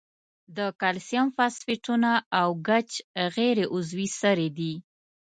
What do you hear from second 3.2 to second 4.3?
غیر عضوي